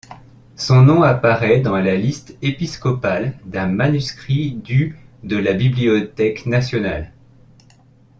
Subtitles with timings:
[0.55, 7.13] Son nom apparaît dans la liste épiscopale d’un manuscrit du de la Bibliothèque nationale.